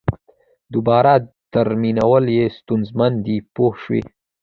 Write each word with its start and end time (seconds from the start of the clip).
دوباره 0.73 1.13
ترمیمول 1.53 2.25
یې 2.37 2.45
ستونزمن 2.57 3.11
دي 3.25 3.37
پوه 3.53 3.73
شوې!. 3.83 4.01